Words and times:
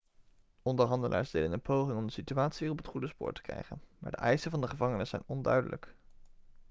onderhandelaars 0.61 1.31
deden 1.31 1.51
een 1.51 1.61
poging 1.61 1.97
om 1.97 2.05
de 2.05 2.11
situatie 2.11 2.59
weer 2.59 2.71
op 2.71 2.77
het 2.77 2.87
goede 2.87 3.07
spoor 3.07 3.33
te 3.33 3.41
krijgen 3.41 3.81
maar 3.99 4.11
de 4.11 4.17
eisen 4.17 4.51
van 4.51 4.61
de 4.61 4.67
gevangenen 4.67 5.07
zijn 5.07 5.23
onduidelijk 5.25 5.95